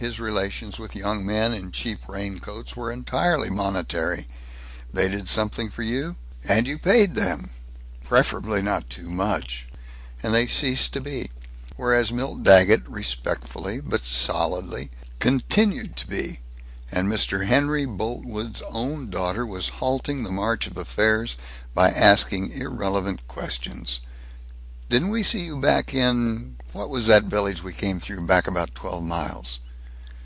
[0.00, 4.28] His relations with young men in cheap raincoats were entirely monetary.
[4.92, 7.50] They did something for you, and you paid them
[8.04, 9.66] preferably not too much
[10.22, 11.32] and they ceased to be.
[11.74, 16.38] Whereas Milt Daggett respectfully but stolidly continued to be,
[16.92, 17.46] and Mr.
[17.46, 21.36] Henry Boltwood's own daughter was halting the march of affairs
[21.74, 23.98] by asking irrelevant questions:
[24.88, 28.76] "Didn't we see you back in what was that village we came through back about
[28.76, 29.58] twelve miles?"